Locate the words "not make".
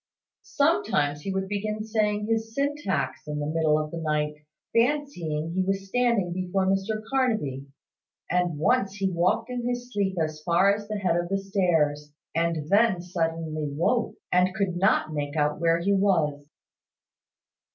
14.75-15.35